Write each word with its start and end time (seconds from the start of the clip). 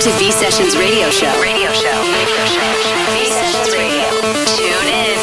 To 0.00 0.10
V 0.12 0.30
Sessions 0.32 0.78
Radio 0.78 1.10
Show. 1.10 1.30
Radio 1.42 1.70
Show. 1.74 1.92
Radio 1.92 2.44
Show. 2.46 2.72
V 3.12 3.26
Sessions 3.26 3.68
Radio. 3.76 4.08
Tune 4.56 4.88
in. 4.88 5.18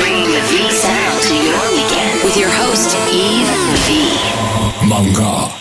Bringing 0.00 0.32
the 0.32 0.40
V 0.48 0.70
sound 0.70 1.22
to 1.24 1.34
your 1.36 1.60
weekend 1.76 2.24
with 2.24 2.38
your 2.38 2.48
host, 2.48 2.96
Yves 3.12 3.50
V. 3.86 4.88
Manga. 4.88 5.59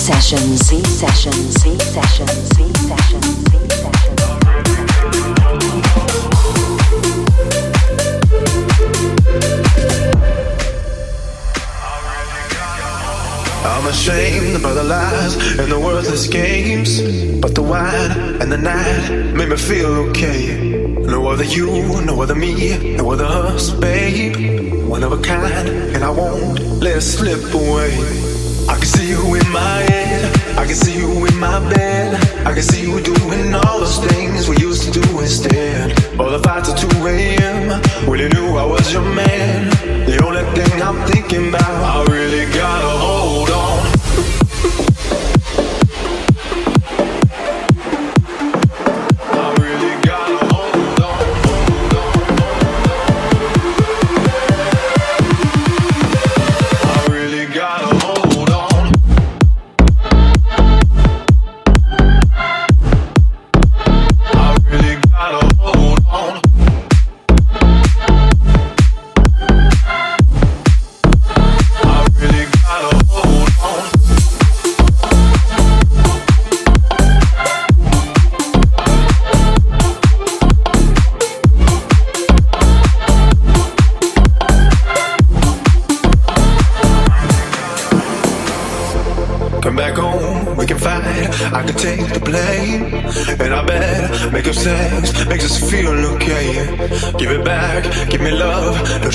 Sessions. 0.00 0.70
V 0.70 0.82
Sessions. 0.82 1.62
V 1.62 1.78
Sessions. 1.78 2.48
V 2.56 2.72
Sessions. 2.88 3.36
V 3.50 3.58
Sessions. 3.68 4.22
I'm 13.62 13.86
ashamed 13.86 14.62
by 14.62 14.72
the 14.72 14.84
lies 14.84 15.36
and 15.58 15.70
the 15.70 15.78
worthless 15.78 16.26
games. 16.28 17.02
But 17.38 17.54
the 17.54 17.62
wine 17.62 18.40
and 18.40 18.50
the 18.50 18.56
night 18.56 19.34
made 19.34 19.50
me 19.50 19.56
feel 19.58 20.08
okay. 20.08 20.96
No 20.96 21.28
other 21.28 21.44
you, 21.44 21.66
no 22.00 22.22
other 22.22 22.34
me, 22.34 22.96
no 22.96 23.10
other 23.10 23.26
us, 23.26 23.68
babe. 23.68 24.88
One 24.88 25.04
of 25.04 25.12
a 25.12 25.20
kind, 25.20 25.68
and 25.68 26.02
I 26.02 26.10
won't 26.10 26.58
let 26.80 26.96
it 26.96 27.02
slip 27.02 27.52
away. 27.52 28.29
I 28.70 28.76
can 28.78 28.86
see 28.86 29.08
you 29.08 29.34
in 29.34 29.48
my 29.50 29.76
head, 29.90 30.56
I 30.56 30.64
can 30.64 30.76
see 30.76 30.96
you 30.96 31.26
in 31.26 31.36
my 31.38 31.58
bed. 31.68 31.90
I 32.46 32.54
can 32.54 32.62
see 32.62 32.82
you 32.82 33.00
doing 33.00 33.54
all 33.54 33.80
those 33.80 33.98
things 33.98 34.48
we 34.48 34.56
used 34.58 34.82
to 34.84 35.00
do 35.00 35.20
instead. 35.20 35.92
All 36.18 36.30
the 36.30 36.38
fights 36.38 36.68
at 36.70 36.78
2 36.78 37.06
a.m. 37.06 37.80
when 38.08 38.18
you 38.18 38.28
knew 38.28 38.56
I 38.56 38.64
was 38.64 38.92
your 38.92 39.02
man. 39.02 39.68
The 40.06 40.22
only 40.24 40.42
thing 40.56 40.82
I'm 40.82 41.06
thinking 41.06 41.48
about, 41.50 41.62
I 41.62 42.04
really 42.10 42.46
gotta 42.52 42.88
hold 42.88 43.50
on. 43.50 44.49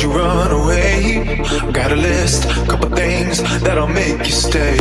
you 0.06 0.12
run 0.12 0.52
away. 0.52 1.42
Got 1.72 1.92
a 1.92 1.96
list, 1.96 2.44
couple 2.70 2.90
things 2.90 3.42
that'll 3.62 3.88
make 3.88 4.20
you 4.20 4.36
stay. 4.48 4.78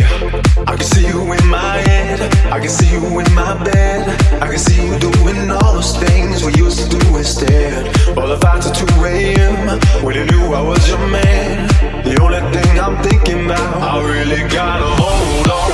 I 0.66 0.76
can 0.76 0.84
see 0.94 1.06
you 1.06 1.20
in 1.32 1.46
my 1.48 1.76
head, 1.88 2.18
I 2.52 2.58
can 2.60 2.68
see 2.68 2.90
you 2.90 3.02
in 3.20 3.34
my 3.34 3.52
bed. 3.64 4.02
I 4.42 4.46
can 4.48 4.58
see 4.58 4.80
you 4.86 4.98
doing 4.98 5.50
all 5.50 5.74
those 5.74 5.96
things 5.96 6.44
we 6.44 6.52
used 6.54 6.78
to 6.82 6.98
do 6.98 7.16
instead. 7.16 7.86
All 8.18 8.28
the 8.28 8.38
fights 8.38 8.66
at 8.68 8.76
2 8.76 9.04
a.m. 9.04 9.80
when 10.04 10.14
you 10.14 10.24
knew 10.26 10.46
I 10.52 10.60
was 10.60 10.86
your 10.88 11.06
man. 11.08 11.68
The 12.04 12.14
only 12.22 12.42
thing 12.54 12.72
I'm 12.84 12.96
thinking 13.02 13.46
about, 13.46 13.82
I 13.90 13.94
really 14.12 14.42
gotta 14.48 14.90
hold 15.02 15.48
on. 15.48 15.73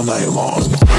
all 0.00 0.06
night 0.06 0.28
long. 0.28 0.89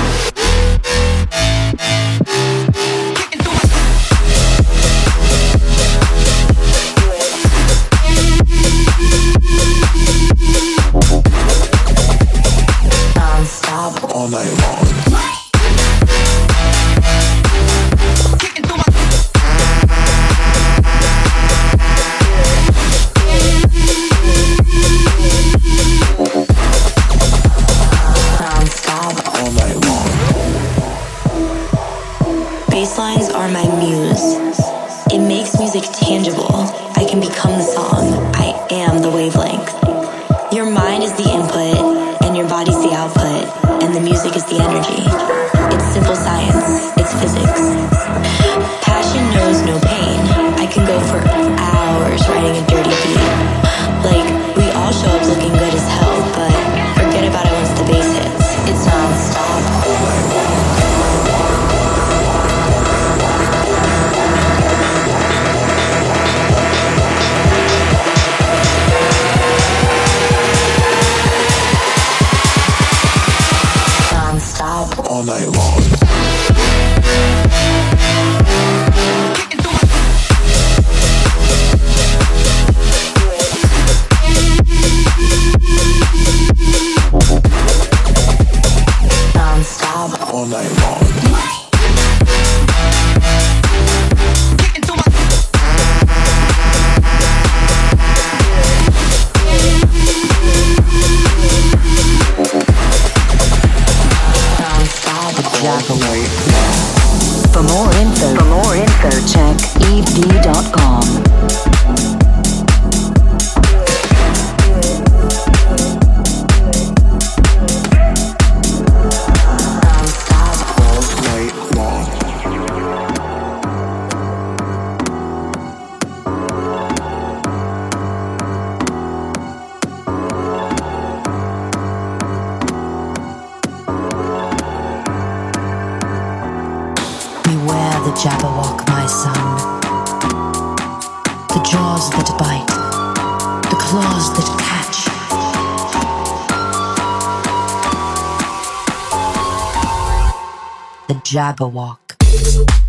Jabberwock. 151.32 152.81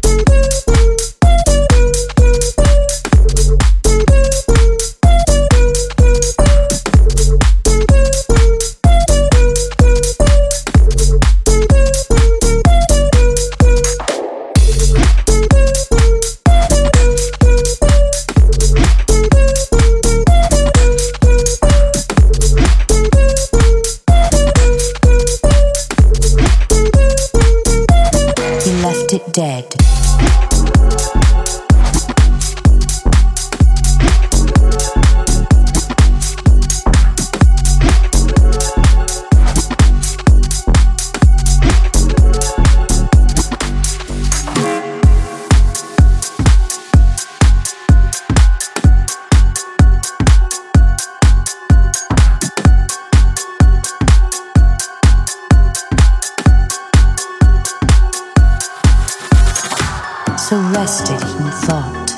so 60.53 60.61
rested 60.75 61.19
he 61.19 61.51
thought. 61.65 62.11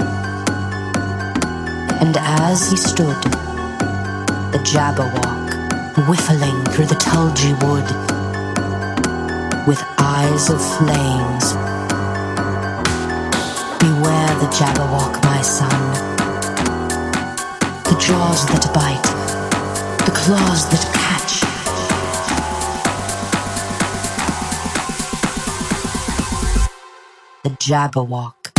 And 2.03 2.17
as 2.19 2.69
he 2.69 2.77
stood, 2.77 3.23
the 4.51 4.59
Jabberwock 4.65 5.51
whiffling 6.09 6.65
through 6.73 6.87
the 6.87 6.97
tulgey 6.97 7.55
wood, 7.63 7.87
with 9.69 9.81
eyes 9.99 10.51
of 10.51 10.61
flames. 10.79 11.53
Beware 13.79 14.35
the 14.43 14.51
Jabberwock, 14.59 15.23
my 15.23 15.41
son. 15.41 15.81
The 17.85 17.97
jaws 18.01 18.47
that 18.47 18.69
bite, 18.75 19.09
the 20.07 20.11
claws 20.11 20.69
that 20.71 21.04
Jabberwock. 27.67 28.53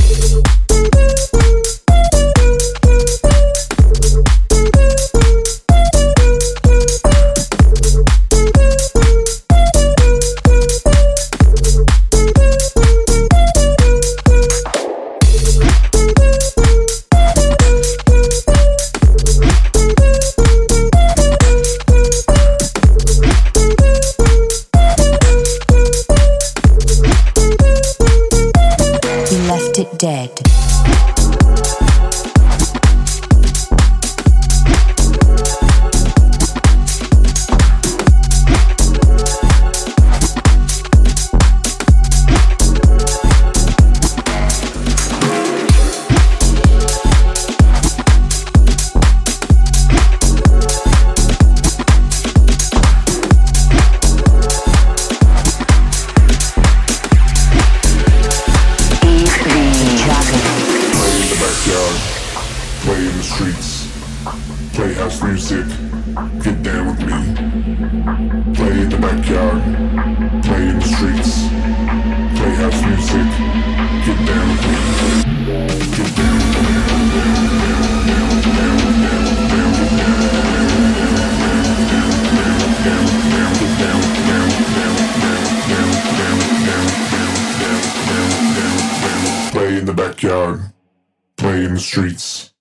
the 91.75 91.81
streets. 91.81 92.53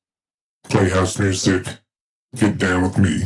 Playhouse 0.64 1.18
music. 1.18 1.66
Get 2.34 2.58
down 2.58 2.82
with 2.82 2.98
me. 2.98 3.22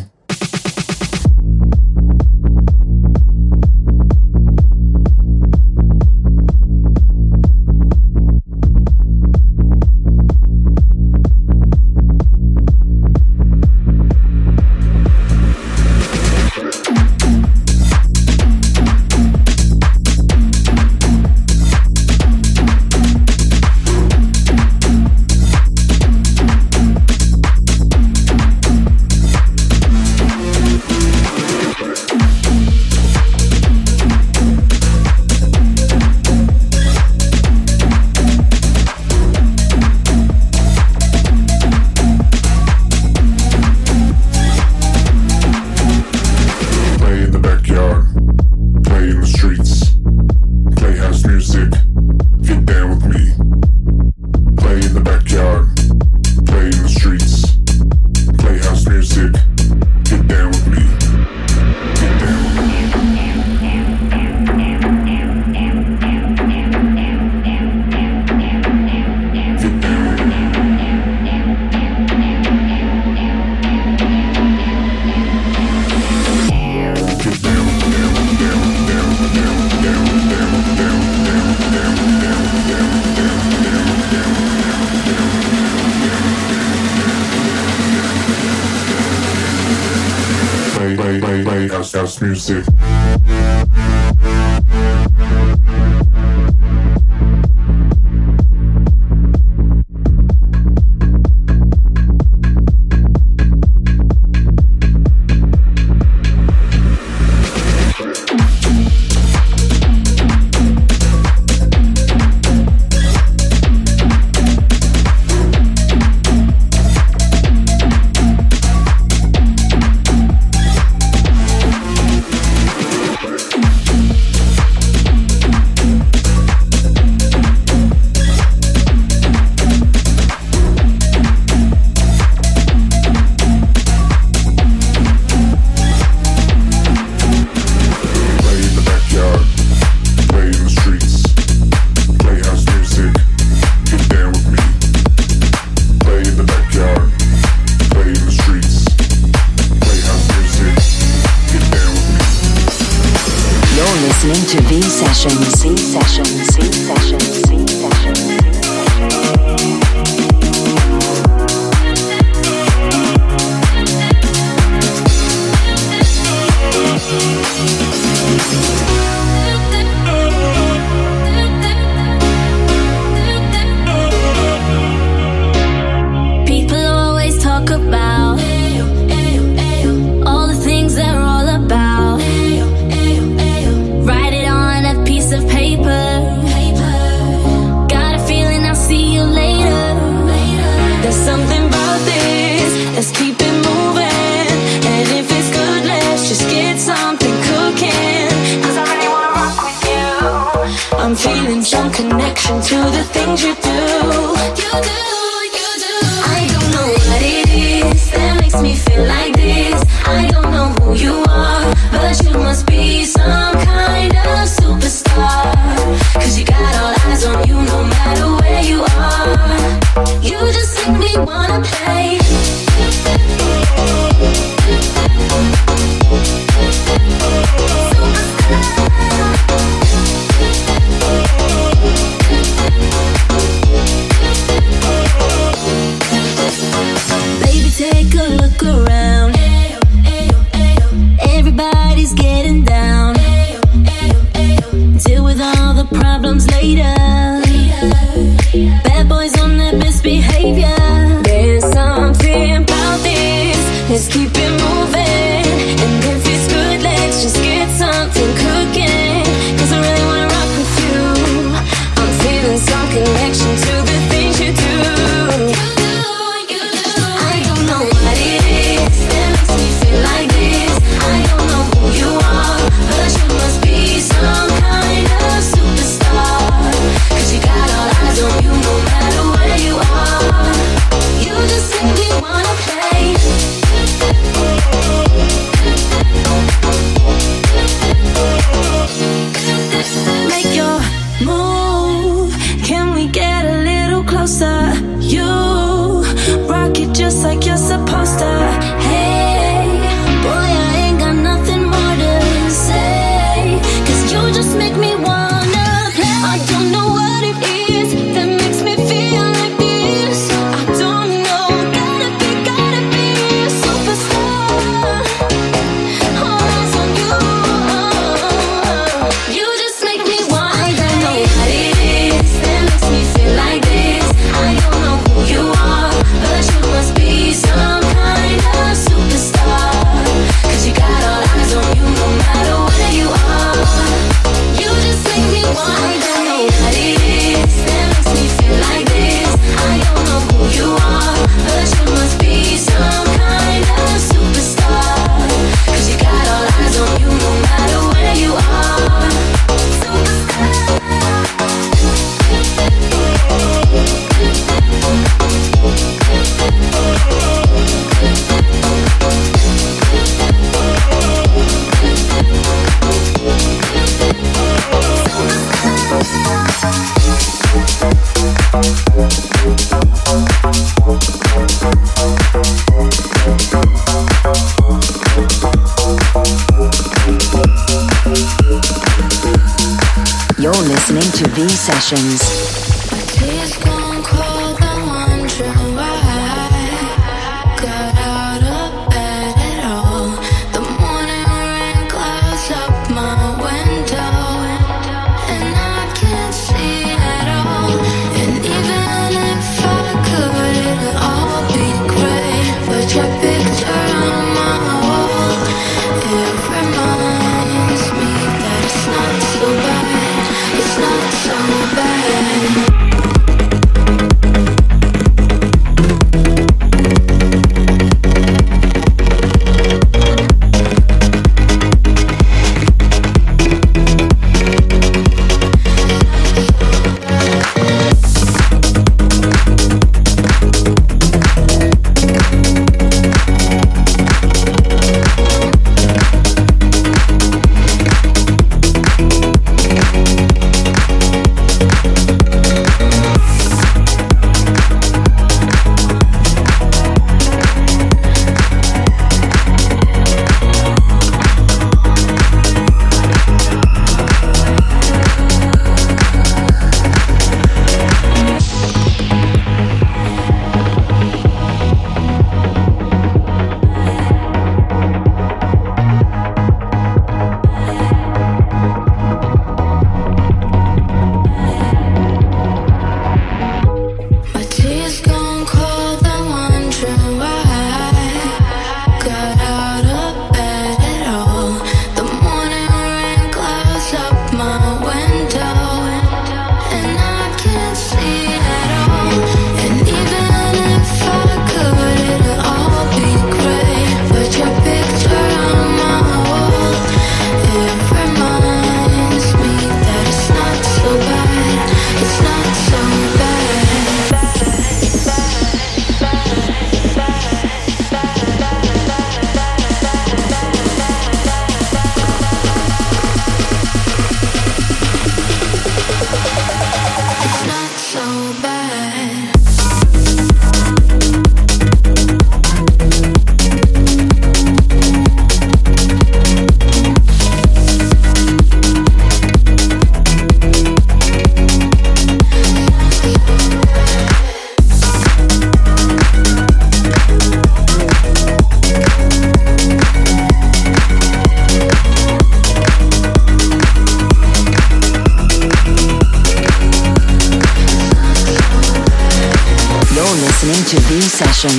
Bad 221.27 222.18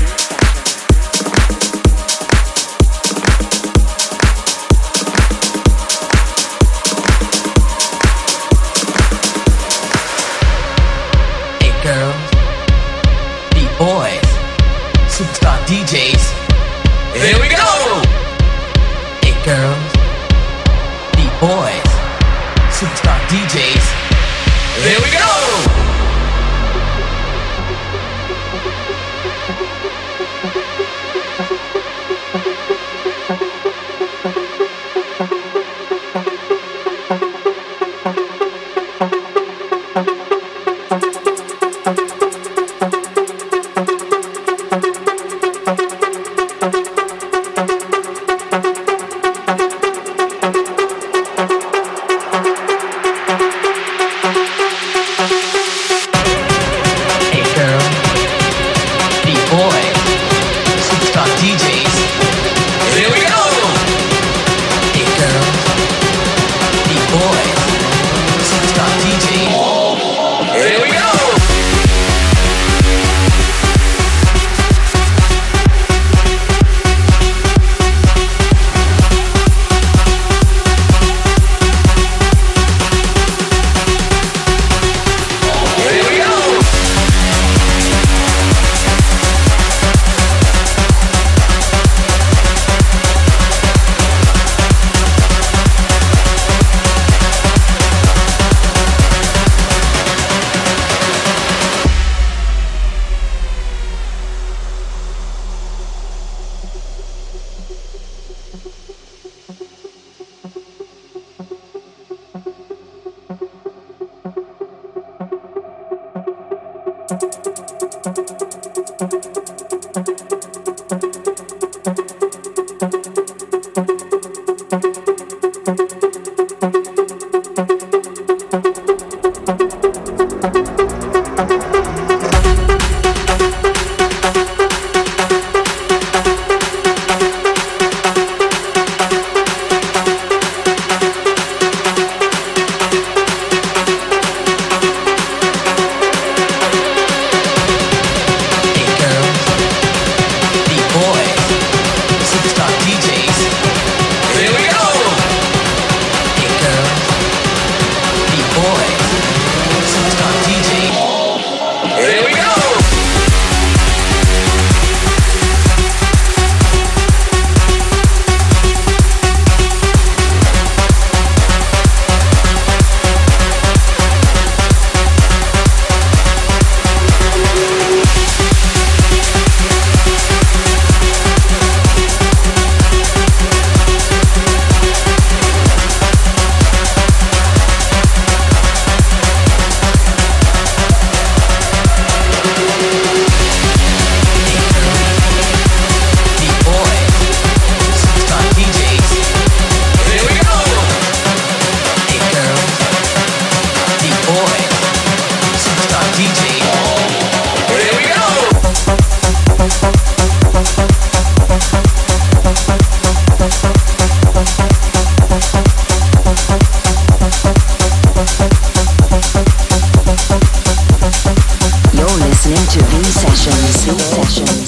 Sessions. 223.92 224.63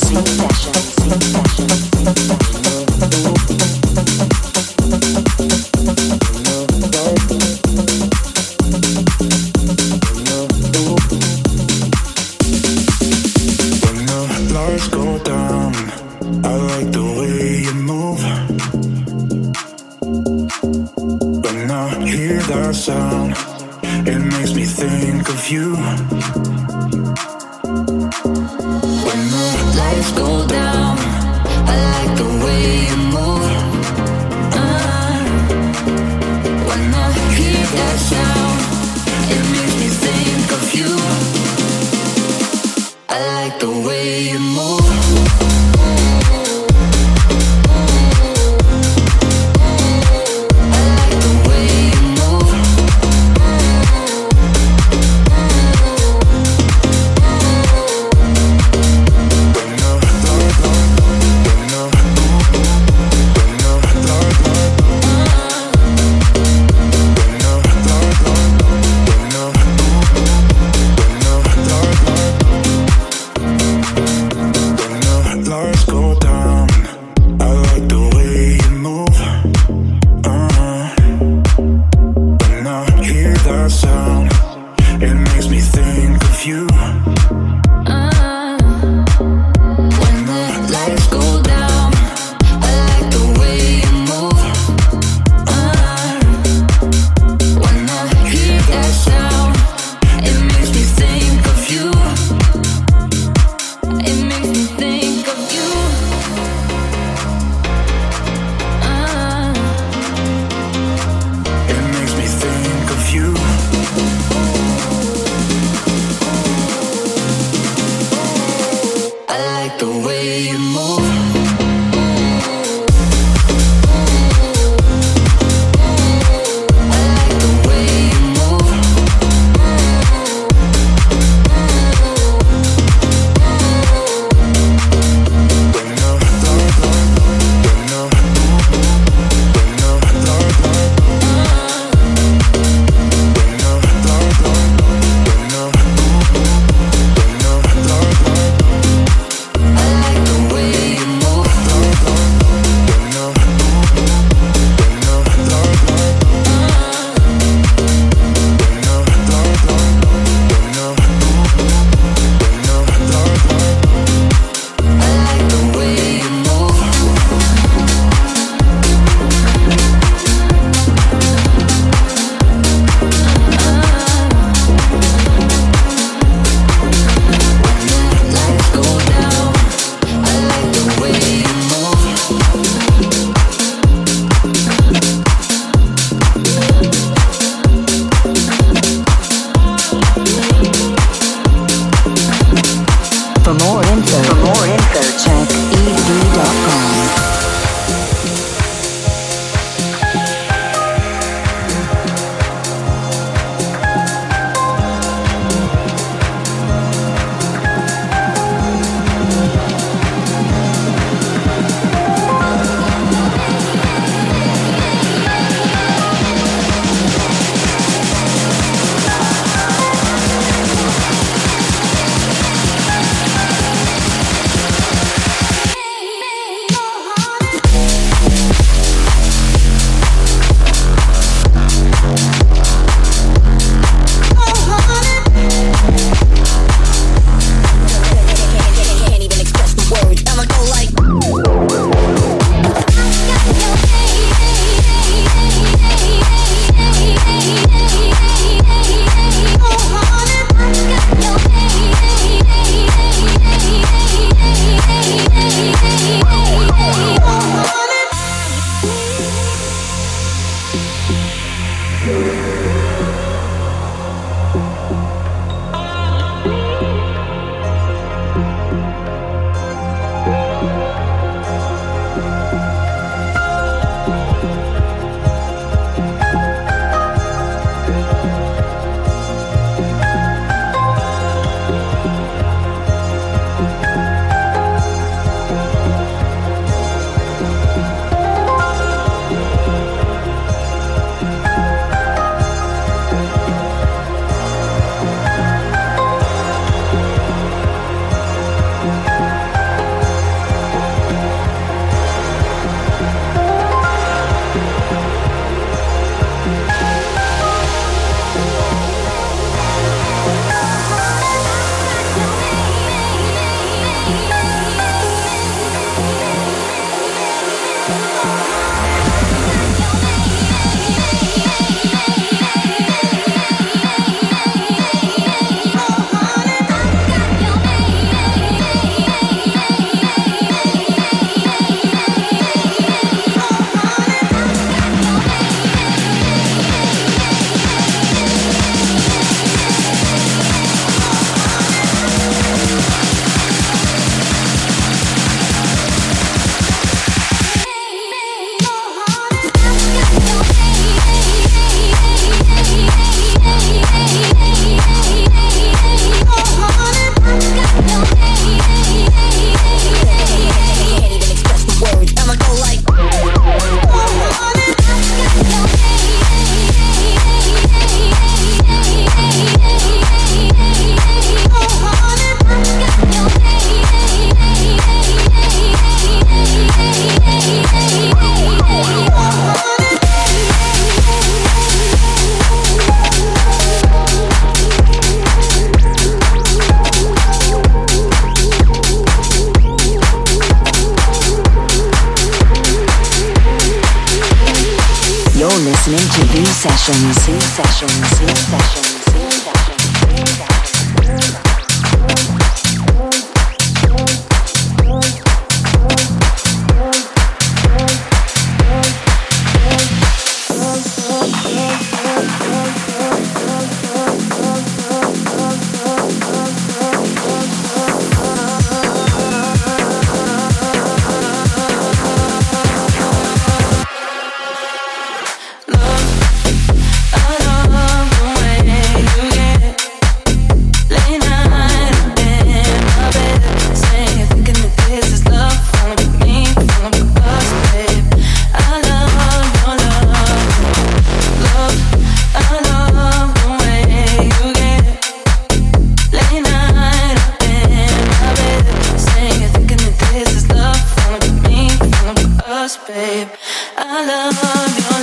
us, 452.66 452.76
babe. 452.88 453.28
I 453.76 454.04
love 454.06 454.90
you. 454.90 454.95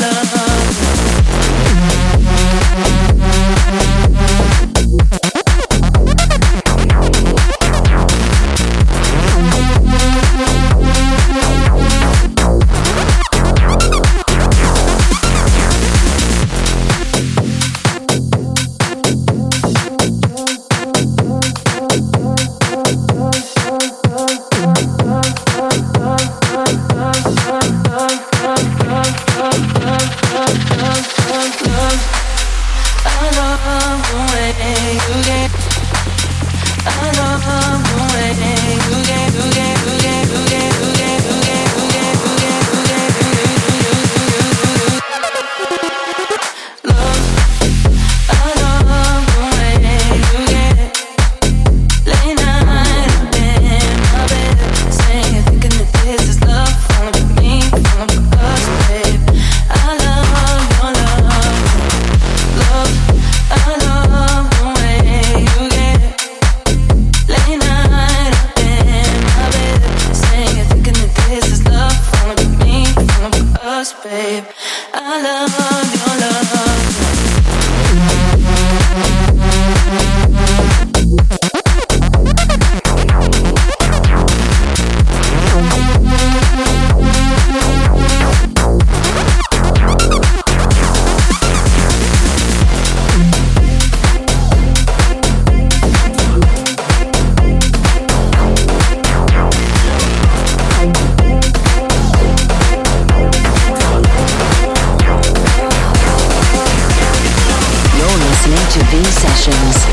V 108.76 109.04
Sessions. 109.06 109.84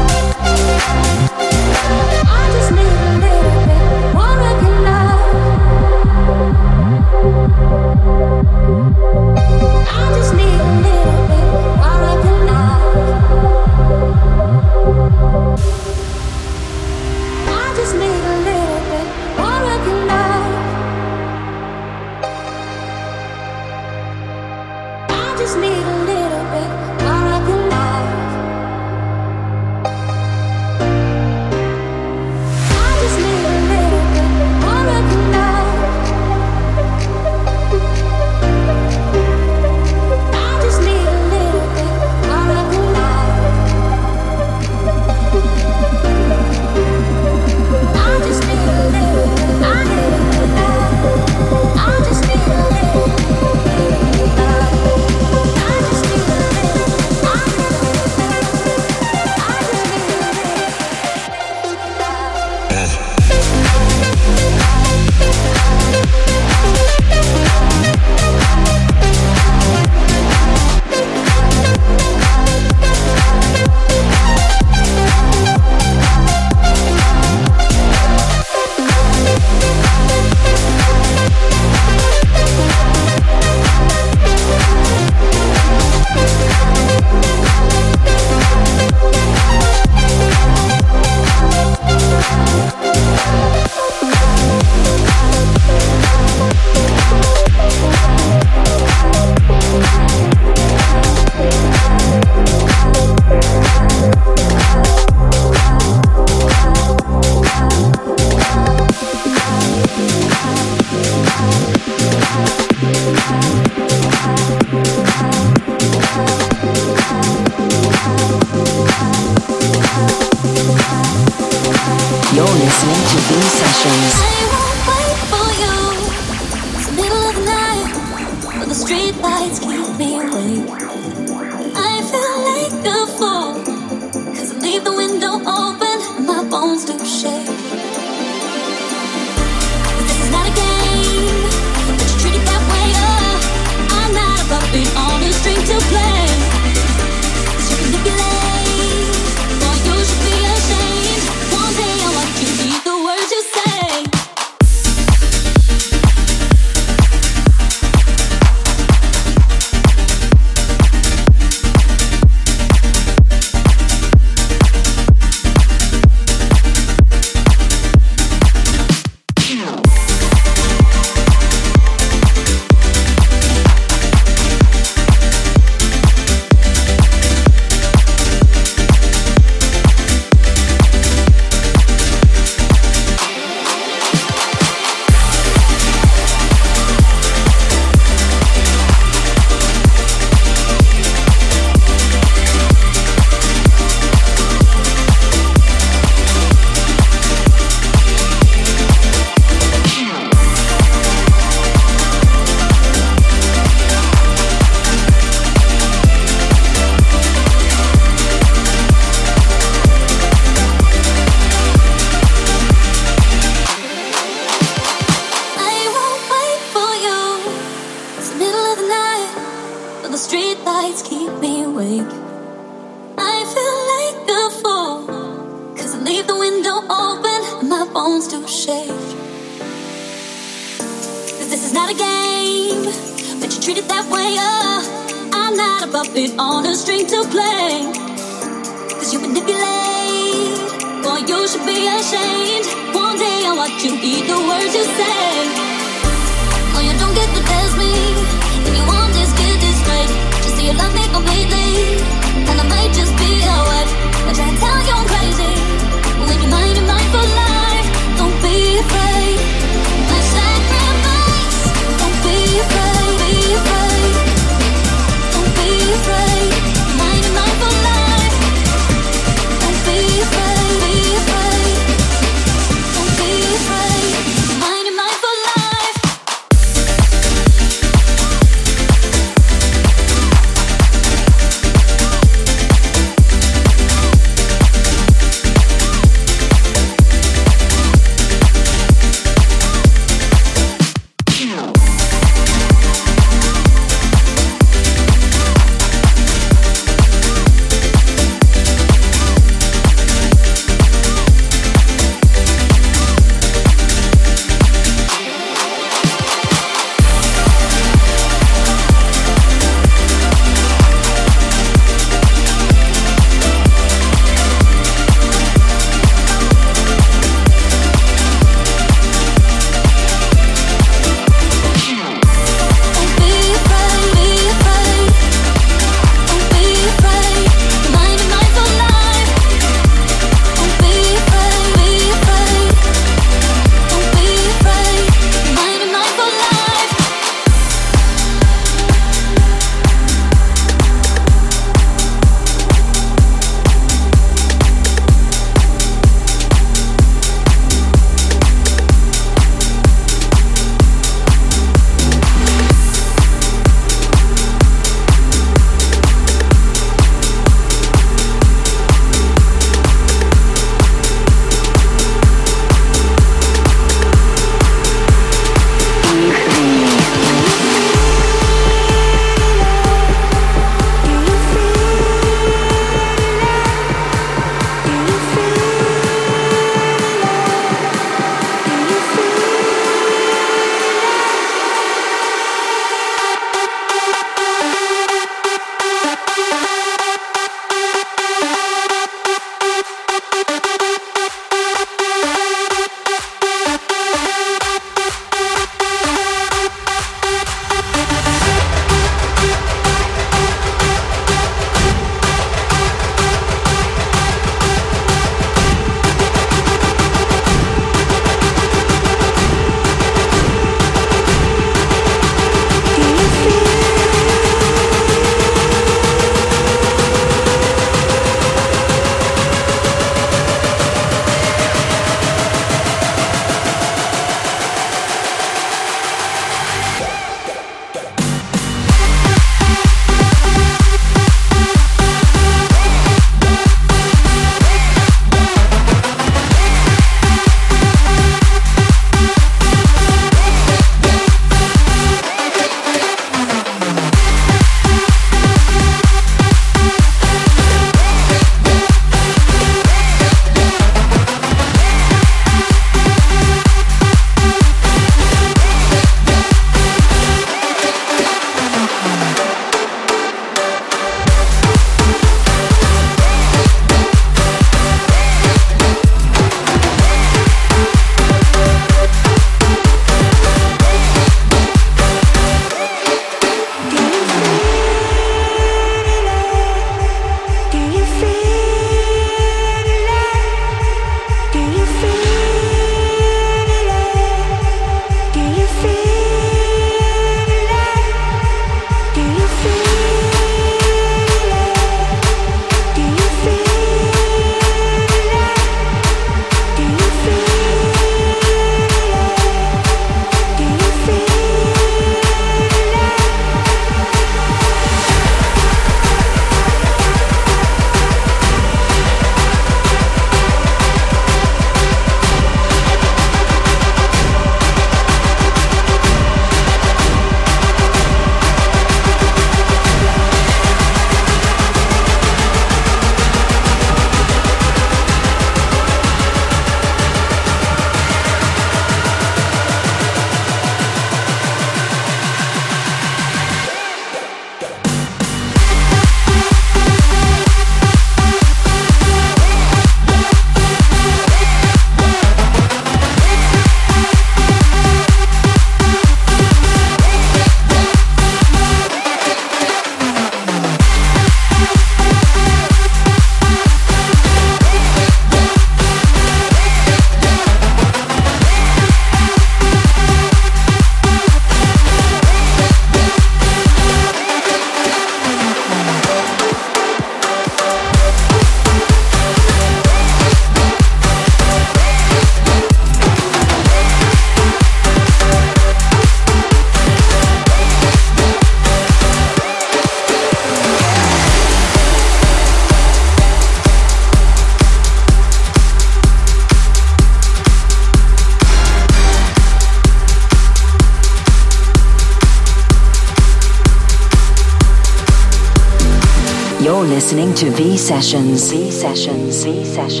Sessions. 598.81 599.43
V 599.43 599.63
Sessions. 599.63 600.00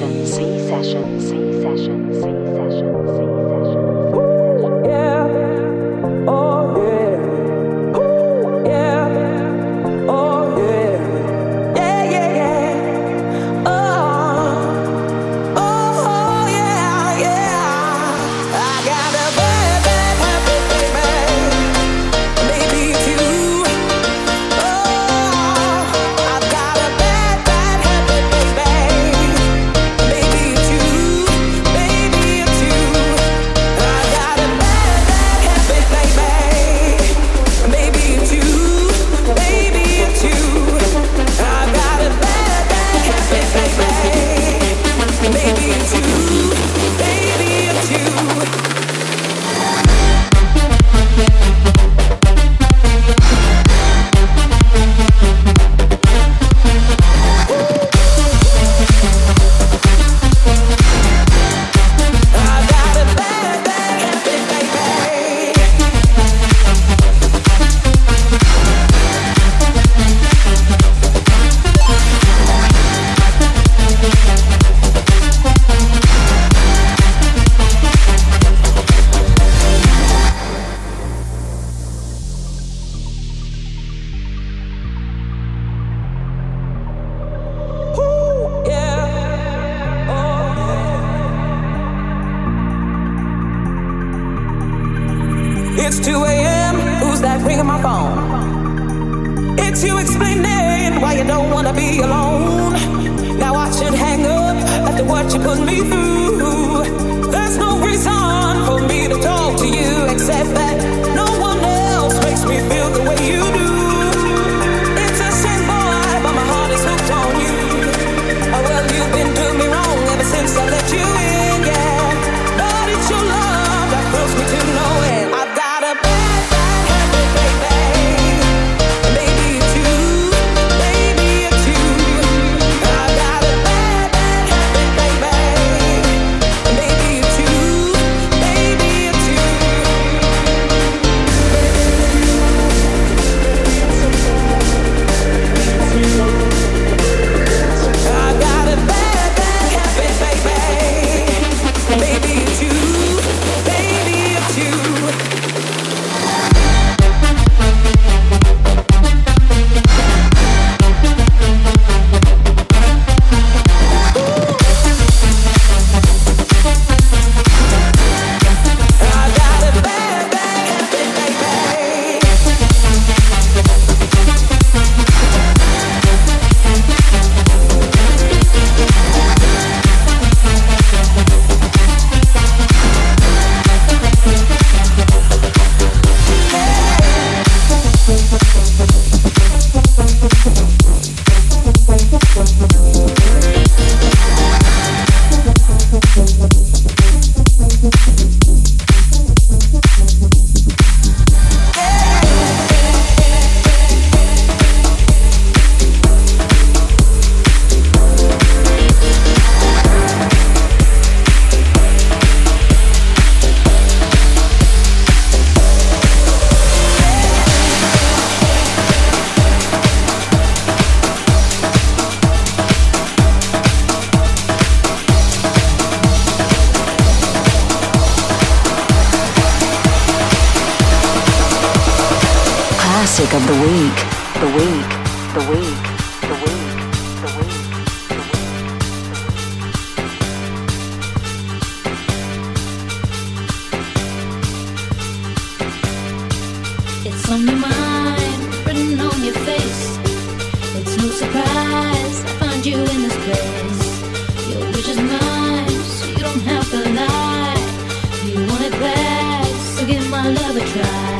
So 260.35 260.43
give 260.43 260.43
my 260.43 260.47
love 260.47 260.57
a 260.57 260.79
try. 260.79 261.10